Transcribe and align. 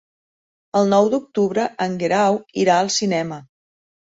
El 0.79 0.89
nou 0.93 1.09
d'octubre 1.15 1.65
en 1.87 1.99
Guerau 2.05 2.41
irà 2.65 2.79
al 2.79 2.93
cinema. 2.99 3.43